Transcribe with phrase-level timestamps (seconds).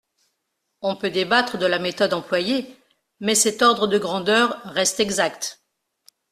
[0.81, 2.75] On peut débattre de la méthode employée,
[3.19, 5.61] mais cet ordre de grandeur reste exact.